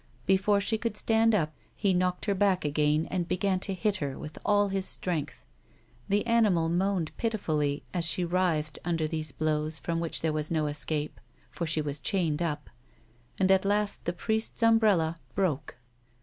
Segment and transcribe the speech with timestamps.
[0.25, 4.17] Before she could stand up, he knocked her back again, and began to hit her
[4.17, 5.45] with all his strength.
[6.09, 10.65] The animal moaned pitifully as she writhed under these blows from which there was no
[10.65, 11.19] escape
[11.51, 12.67] (for she was chained up)
[13.37, 15.75] and at last the priest's umbrella broke.